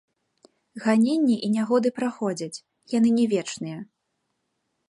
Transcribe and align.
Ганенні 0.85 1.35
і 1.47 1.51
нягоды 1.59 1.93
праходзяць, 1.99 2.63
яны 2.97 3.09
не 3.19 3.25
вечныя. 3.35 3.79